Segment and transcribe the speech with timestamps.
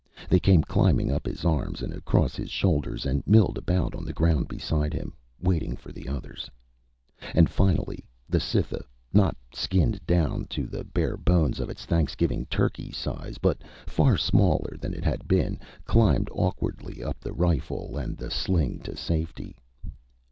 [0.29, 4.13] They came climbing up his arms and across his shoulders and milled about on the
[4.13, 6.49] ground beside him, waiting for the others.
[7.35, 8.81] And finally the Cytha,
[9.13, 14.75] not skinned down to the bare bones of its Thanksgiving turkey size, but far smaller
[14.79, 19.55] than it had been, climbed awkwardly up the rifle and the sling to safety.